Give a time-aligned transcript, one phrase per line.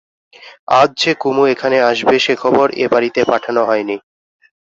[0.73, 3.95] আজ যে কুমু এখানে আসবে সে খবর এ বাড়িতে পাঠানো হয় নি।